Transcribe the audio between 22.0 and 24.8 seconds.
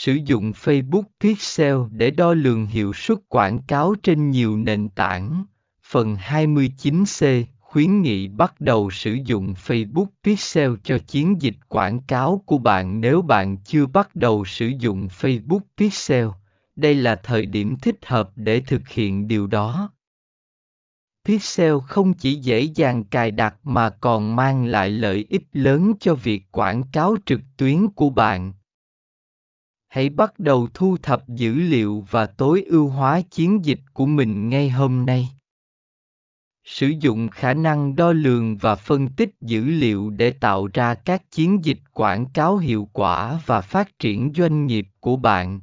chỉ dễ dàng cài đặt mà còn mang